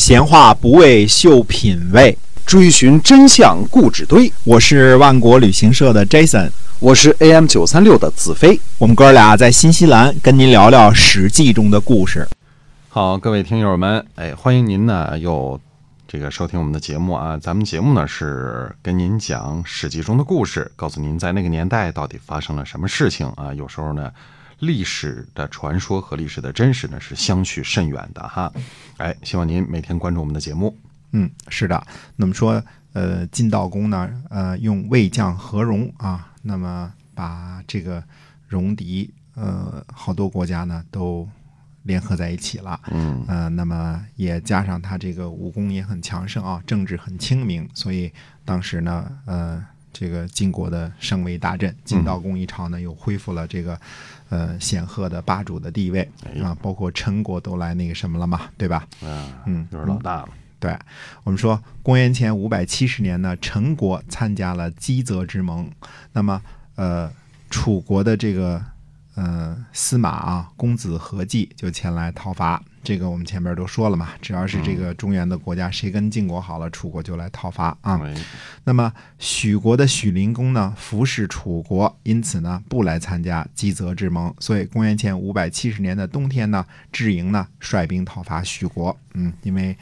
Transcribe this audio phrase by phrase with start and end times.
[0.00, 4.32] 闲话不为秀品味，追寻真相故纸堆。
[4.44, 8.58] 我是万国旅行社的 Jason，我是 AM 九三六的子飞。
[8.78, 12.26] 我们哥俩在新西兰跟您聊聊《史记》中的故事。
[12.88, 15.60] 好，各位听友们，哎，欢迎您呢又
[16.08, 17.36] 这个收听我们的节目啊。
[17.36, 23.52] 咱们节目呢是跟您讲《史记》中的故事，告诉您在那个年代到底发生了什么事情啊。
[23.52, 24.10] 有时候呢。
[24.60, 28.52] 历史的传说和历史的真实呢是相去甚远的哈，
[28.98, 30.76] 哎，希望您每天关注我们的节目。
[31.12, 31.84] 嗯，是的。
[32.14, 38.04] 那么说，呃，晋悼公呢，呃，用魏将合戎啊，那么把这个
[38.48, 41.28] 戎狄，呃，好多国家呢都
[41.82, 42.78] 联合在一起了。
[42.92, 48.12] 嗯，呃，那么也加上他这个武功也很强盛啊，政治很清明，所以
[48.44, 49.64] 当时呢，呃。
[50.00, 53.78] 这个晋国的声威大振，晋悼公一朝呢，又恢复了这个
[54.30, 56.10] 呃显赫的霸主的地位
[56.42, 58.88] 啊，包括陈国都来那个什么了嘛，对吧？
[59.44, 60.28] 嗯，就是老大了。
[60.58, 60.74] 对
[61.22, 65.70] 我们说，公元前五百七十年呢，陈国参加了姬泽之盟，
[66.14, 66.40] 那么
[66.76, 67.12] 呃，
[67.50, 68.64] 楚国的这个。
[69.16, 72.62] 呃，司马啊，公子何忌就前来讨伐。
[72.82, 78.00] 这个我们前面都说了嘛，只要是这个中原的国家，谁跟晋国好了，楚国就来讨伐啊。
[78.64, 84.34] 那么许国的许灵公呢，服侍楚国，因此呢不来参加姬泽之盟。
[84.40, 88.96] 所以公元前五百七十年的冬天呢，智盈呢率兵讨伐许国。
[89.14, 89.76] 嗯，因为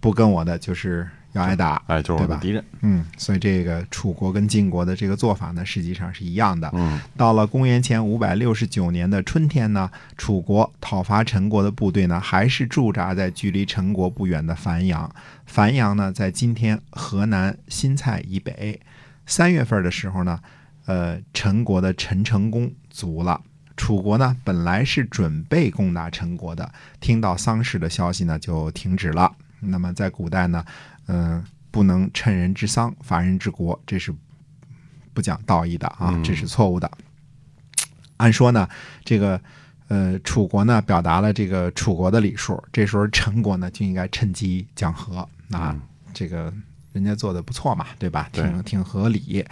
[0.00, 1.08] 不跟我的就是。
[1.38, 2.64] 要挨打，哎，就是我的敌人。
[2.82, 6.70] 嗯，所以这个楚国跟晋国的这个做法呢，实际上是一样的。
[6.74, 15.10] 嗯，到了公元前五百六十九年的春天呢，楚国讨伐陈国的部队呢，还是驻扎在距离陈国不远的繁阳。
[15.46, 18.80] 繁阳呢，在今天河南新蔡以北。
[19.26, 20.40] 三月份的时候呢，
[20.86, 23.40] 呃，陈国的陈成功卒了。
[23.76, 29.32] 楚国呢，本来是准备攻打陈国的，听到丧事的消息呢，就停止了。
[29.60, 30.64] 那么在古代呢？
[31.08, 34.14] 嗯，不能趁人之丧伐人之国，这是
[35.12, 36.90] 不讲道义的啊，这是错误的。
[38.18, 38.68] 按说呢，
[39.04, 39.40] 这个
[39.88, 45.74] 呃，楚国呢表达了这个楚国的礼数，这时候陈国呢就应该趁机讲和啊，
[46.12, 46.52] 这个
[46.92, 48.28] 人家做的不错嘛，对吧？
[48.32, 49.44] 挺挺合理。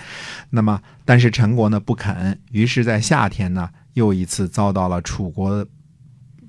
[0.51, 5.67] 那么，但是陈国呢不肯，于是，在夏天呢又一次遭到了楚国。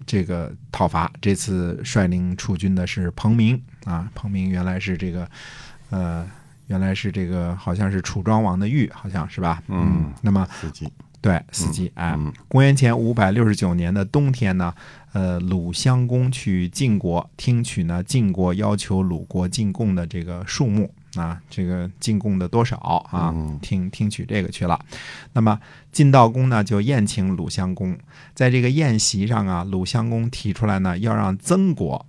[0.07, 4.09] 这个讨伐，这次率领楚军的是彭明啊。
[4.15, 5.29] 彭明原来是这个，
[5.91, 6.25] 呃，
[6.65, 9.61] 原来是这个，好像是楚庄王的玉，好像是吧？
[9.67, 10.11] 嗯。
[10.21, 10.47] 那么，
[11.21, 12.17] 对，司机哎。
[12.47, 14.73] 公元前五百六十九年的冬天呢，
[15.11, 20.93] 呃，鲁襄公去晋国听取呢晋国要求鲁国进贡的这个数目。
[21.17, 23.33] 啊，这个进贡的多少啊？
[23.61, 24.79] 听听取这个去了。
[25.33, 25.59] 那么
[25.91, 27.97] 晋悼公呢，就宴请鲁襄公。
[28.33, 32.05] 在这个宴席上啊，鲁襄公提出来呢，要让曾国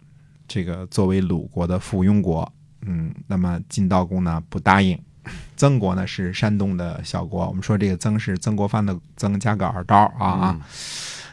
[0.46, 2.52] 这个作为鲁国的附庸国。
[2.82, 4.98] 嗯，那么晋悼公呢不答应。
[5.56, 10.60] 曾国呢是山东的小国，我们说这个曾是曾国藩的曾加个耳刀啊啊。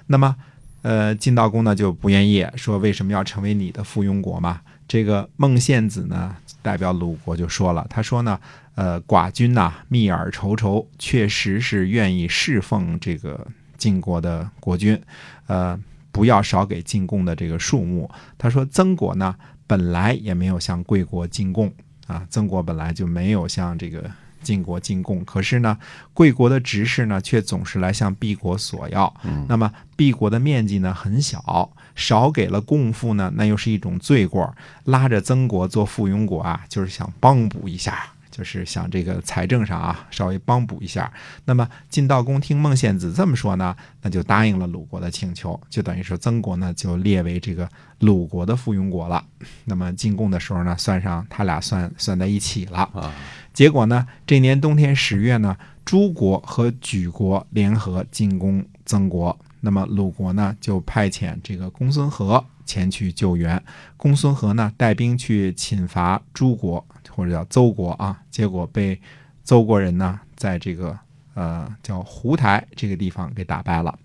[0.08, 0.36] 那么
[0.82, 4.62] 呃，晋悼公呢就不愿意，说为什么要成为你的附庸国嘛？
[4.88, 6.36] 这个孟献子呢？
[6.62, 8.40] 代表鲁国就说了，他说呢，
[8.74, 13.46] 呃，寡君呐，密耳仇仇，确实是愿意侍奉这个
[13.78, 15.00] 晋国的国君，
[15.46, 15.80] 呃，
[16.12, 18.10] 不要少给进贡的这个数目。
[18.36, 19.36] 他说曾国呢，
[19.68, 21.72] 本来也没有向贵国进贡
[22.08, 24.10] 啊，曾国本来就没有向这个
[24.46, 25.78] 晋国进贡，可是呢，
[26.14, 29.14] 贵国的执事呢，却总是来向毕国索要。
[29.50, 31.70] 那么毕国的面积呢很小。
[31.96, 34.54] 少给了贡赋呢，那又是一种罪过。
[34.84, 41.10] 拉着曾国做附庸国啊，就是想帮补一下，就是想这个财政上啊稍微帮补一下。
[41.46, 47.70] 那么晋悼公听孟献子这么说呢，那就答应了鲁国的请求，就等于说曾国呢就列为这个
[48.00, 49.24] 鲁国的附庸国了。
[49.64, 53.14] 那么进贡的时候呢，算上他俩算算在一起了。
[53.54, 59.40] 结果呢，这年冬天十月呢，诸国和莒国联合进攻曾国。
[59.66, 63.60] 那么鲁国呢，就派遣这个公孙和前去救援。
[63.98, 68.22] 公孙和呢，带兵去侵伐诸国，或者叫邹国啊。
[68.30, 69.02] 结果被
[69.44, 70.96] 邹国人呢，在这个
[71.34, 73.98] 呃叫胡台这个地方给打败了。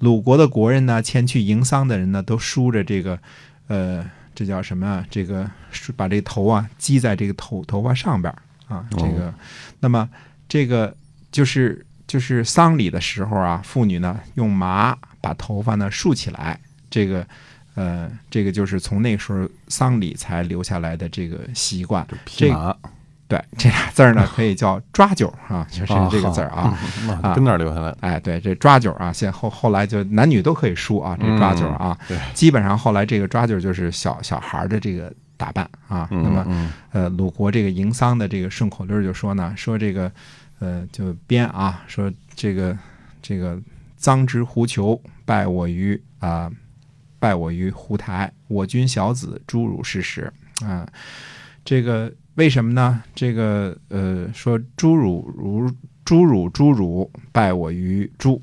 [0.00, 3.18] 鲁国的国人呢，前去迎丧的人呢，都梳着这个
[3.68, 5.06] 呃，这叫什么啊？
[5.10, 5.50] 这个
[5.96, 8.30] 把这头啊系在这个头头发上边
[8.66, 8.86] 啊。
[8.90, 9.32] 这个，
[9.80, 10.06] 那么
[10.46, 10.94] 这个
[11.32, 11.86] 就是。
[12.08, 16.58] 就是丧礼的时候啊，妇女呢用麻把头发呢竖起来，
[16.90, 17.24] 这个，
[17.74, 22.04] 呃，这个就是从那时候丧礼才留下来的这个习惯。
[22.24, 22.76] 这个，
[23.28, 26.78] 对，这俩字儿呢可以叫抓阄啊，就是这个字儿啊，
[27.22, 27.94] 啊，跟那儿留下来。
[28.00, 36.08] 哎，对，这抓阄啊，现后后来就男女都可以梳啊，这抓阄啊，对，基本上后来这个抓阄就是小小孩的这个打扮啊。
[36.10, 40.10] 嗯那么嗯呃，鲁国这个迎丧的这个顺口溜儿就说呢，说这个
[40.58, 42.76] 呃就编啊，说这个
[43.20, 43.60] 这个
[44.00, 46.50] 臧之狐裘，拜我于啊、
[47.18, 50.32] 拜我于胡台，我军小子诸汝是时
[50.64, 50.86] 啊、
[51.64, 53.02] 这个为什么呢？
[53.14, 55.70] 这个呃说诸汝如
[56.04, 58.42] 诸汝诸汝拜我于诸。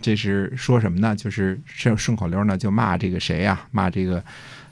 [0.00, 1.16] 这是说什么呢？
[1.16, 4.22] 就是顺顺口溜呢，就骂这个谁呀、骂这个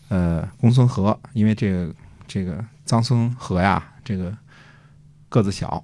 [0.09, 1.95] 呃公孙和，因为这个
[2.27, 4.37] 这个臧孙和呀，这个
[5.33, 5.83] 个子小，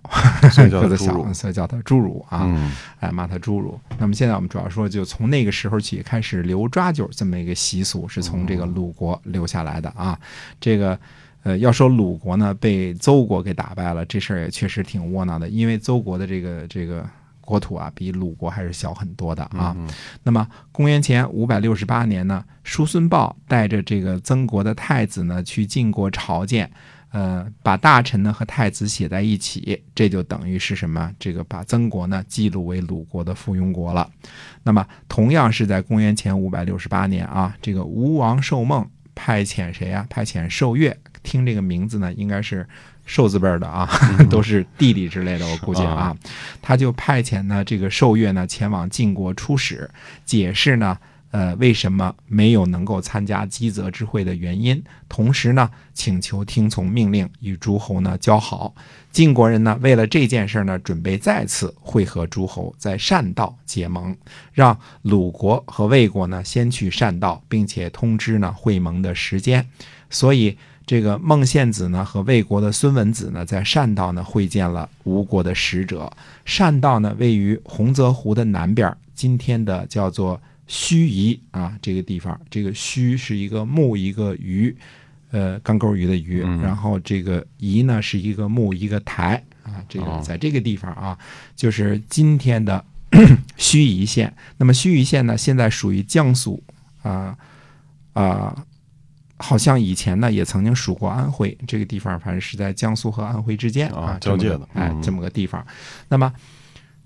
[0.71, 2.43] 个子小，所以叫 他侏儒啊。
[2.45, 3.81] 嗯哎，骂他侏儒。
[3.99, 10.19] 那么现在我们主要说，就从那个时候起开始留抓阄这么一个习俗，是从这个鲁国留下来的啊。
[10.61, 10.99] 这个
[11.45, 17.05] 呃，要说鲁国呢被邹国给打败了，这事儿也确实挺窝囊的，因为邹国的这个这个。
[17.49, 19.75] 国土啊，比鲁国还是小很多的啊。
[19.75, 19.89] 嗯
[20.23, 26.71] 那么公元前五百六十八年呢，叔孙豹带着这个曾国的太子呢去晋国朝见，
[27.11, 31.13] 呃，把大臣呢和太子写在一起，这就等于是什么？
[31.19, 34.11] 这个把曾国呢记录为鲁国的附庸国了。
[34.63, 40.07] 那么同样是在公元前五百六十八年啊，这个吴王寿梦派遣谁啊？
[40.11, 42.67] 派遣寿月，听这个名字呢，应该是。
[43.11, 43.89] 寿字辈儿的啊，
[44.29, 46.15] 都是弟弟之类的，我估计啊，
[46.61, 49.91] 他就派遣呢这个寿月呢前往晋国出使，
[50.27, 50.99] 解释呢
[51.31, 58.75] 呃为什么没有能够参加基泽之会的原因，同时呢请求听从命令，与诸侯呢交好。
[59.11, 64.17] 晋国人呢为了这件事呢，准备再次会合诸侯，在善道结盟，
[64.53, 69.67] 让鲁国和魏国呢先去善道，并且通知呢会盟的时间。
[70.11, 76.11] 所以这个孟献子呢和魏国的孙文子呢，在善道呢会见了吴国的使者。
[76.45, 82.39] 善道呢位于洪泽湖的南边，今天的叫做盱眙啊这个地方。
[82.51, 84.77] 这个盱是一个木一个鱼，
[85.31, 86.43] 呃，钢钩鱼的鱼。
[86.45, 91.19] 嗯然后这个眙呢是一个木一个台啊，这个哦在这个地方啊，
[91.57, 92.85] 就是今天的
[93.57, 94.33] 盱眙县。
[94.59, 96.63] 那么盱眙县呢，现在属于江苏
[97.03, 97.37] 啊
[98.13, 98.65] 啊。
[99.41, 105.65] 好像以前呢也曾经属过安徽这个地方，反正是在江苏和安徽之间啊交界的哎嗯，这么个地方。
[106.09, 106.35] 那么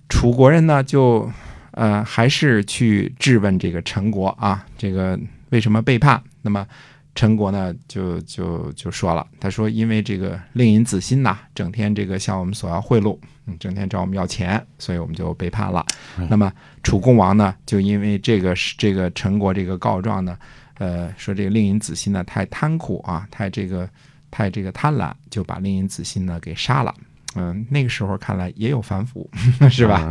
[0.08, 1.30] 楚国人呢，就
[1.72, 5.18] 呃还是去质问这个陈国啊，这个
[5.50, 6.22] 为什么背叛？
[6.40, 6.66] 那么
[7.14, 15.84] 陈国呢，就就就说了，他说因为这个令尹子欣呐，整天这个向我们索要贿赂，嗯，整天找我们要钱，所以我们就背叛了。
[16.18, 16.50] 哎那么
[16.82, 20.38] 楚共王呢，就因为这个是这个陈国这个告状呢，
[20.78, 23.88] 呃，说这个令尹子欣呢太贪酷啊，太这个
[24.30, 26.94] 太这个贪婪，就把令尹子欣呢给杀了。
[27.36, 29.28] 嗯，那个时候看来也有反腐，
[29.70, 30.08] 是吧？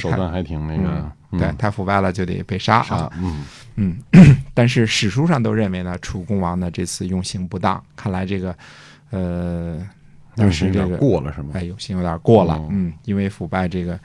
[0.00, 3.44] 手段还挺那个，嗯对，太腐败了就得被杀啊。，嗯
[3.76, 3.96] 嗯，
[4.54, 8.54] 但是史书上都认为呢，楚共王呢这次用刑不当，看来这个
[9.10, 9.78] 呃，
[10.36, 11.50] 当时有点这个过了是吗？
[11.54, 13.98] 哎，有刑有点过了，哦嗯，因为腐败这个，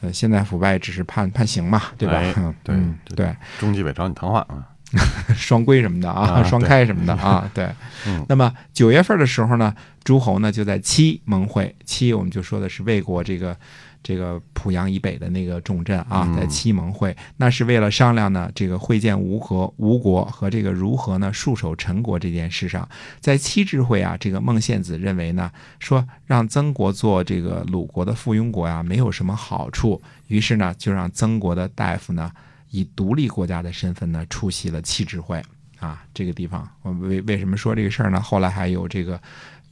[0.00, 2.54] 呃，现在腐败只是判判刑嘛，对吧？
[2.62, 2.76] 对
[3.14, 4.66] 对，中纪委找你谈话啊，
[5.34, 7.68] 双规什么的啊，啊双开什么的啊， 对。
[8.06, 13.56] 嗯那么九月份的时候呢，诸侯呢就在七盟会，七我们就说的是魏国这个
[14.02, 22.86] 这个濮阳以北的那个重镇啊，嗯在七盟会，那是为了商量呢这个会见吴国吴国和这个如何呢戍守陈国这件事上。
[23.20, 32.30] 在七智会啊，这个孟献子认为呢，说让曾国做这个鲁国的附庸国呀、没有什么好处，于是呢就让曾国的大夫呢
[32.74, 35.40] 以独立国家的身份呢出席了七之会。
[35.78, 38.18] 啊，这个地方，我为为什么说这个事儿呢？
[38.18, 39.20] 后来还有这个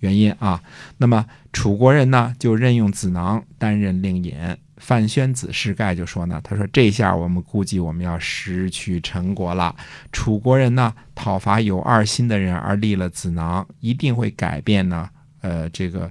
[0.01, 0.63] 原因啊。
[0.99, 4.35] 那么楚国人呢，就任用子囊担任令尹。
[4.77, 9.75] 范宣子士盖就说呢，他说这下我们估计我们要失去陈国了。
[10.11, 15.09] 楚国人呢，讨伐有二心的人而立了子囊，一定会改变呢，
[15.41, 16.11] 呃，这个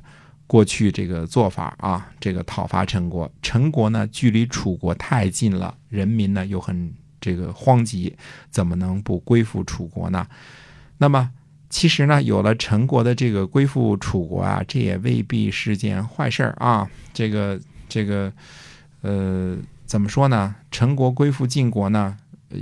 [0.51, 3.31] 过去这个做法啊，这个讨伐陈国。
[3.41, 8.13] 陈国呢，距离楚国太近了，人民呢又很这个荒急，
[8.50, 10.27] 怎么能不归附楚国呢？
[10.98, 11.31] 那么
[11.70, 16.86] 其实呢，有了陈国的这个归附楚国啊，这也未必是件坏事儿啊。
[17.13, 18.29] 这个这个
[19.03, 19.55] 呃，
[19.86, 20.53] 怎么说呢？
[20.70, 22.17] 陈国归附晋国呢，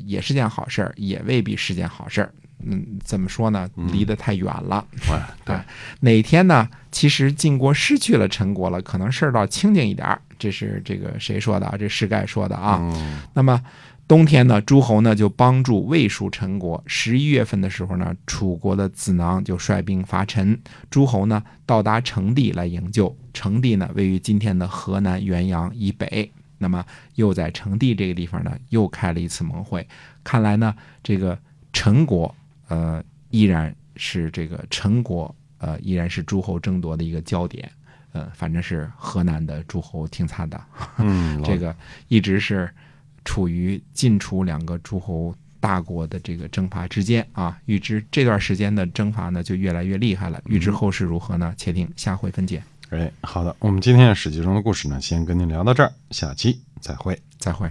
[0.06, 2.34] 也是件好事儿，也未必是件好事儿。
[2.62, 3.70] 嗯，怎么说呢？
[3.92, 4.86] 离得太远了。
[5.10, 5.56] 哎，对，
[6.02, 6.68] 哪天呢？
[6.92, 10.22] 其实晋国失去了陈国了，可能事儿倒清静一点儿。
[10.38, 11.78] 这是这个谁说的啊？
[11.78, 12.78] 这世盖说的啊。
[12.82, 13.62] 嗯那么
[14.10, 16.84] 冬天呢，诸侯呢就帮助魏蜀陈国。
[16.88, 23.16] 十一月份的时候呢，楚国的子囊就率兵伐陈，诸侯呢到达成地来营救。
[23.34, 26.30] 成地呢位于今天的河南原阳以北。
[26.60, 26.86] 那么
[27.16, 29.88] 又在成地这个地方呢，又开了一次盟会。
[30.24, 31.36] 看来呢，这个
[31.74, 32.36] 陈国
[32.68, 37.68] 呃依然是这个陈国呃依然是诸侯争夺的一个焦点。
[38.12, 40.60] 呃，反正是河南的诸侯挺惨的，
[40.98, 41.76] 嗯， 这个
[42.08, 42.68] 一直是
[43.24, 47.56] 处于晋楚两个诸侯大国的这个征伐之间啊。
[47.68, 50.42] 预知这段时间的征伐呢，就越来越厉害了。
[50.48, 51.54] 预知后事如何呢？
[51.56, 52.64] 且听下回分解。
[52.90, 57.20] 哎，好的，我们今天的史记中的故事呢，先跟您聊到这儿，下期再会。
[57.38, 57.70] 再会。